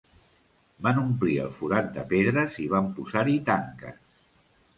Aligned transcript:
Van 0.87 1.01
omplir 1.01 1.35
el 1.43 1.51
forat 1.57 1.91
de 1.99 2.07
pedres 2.15 2.57
i 2.65 2.67
van 2.73 2.89
posar-hi 2.97 3.37
tanques. 3.53 4.03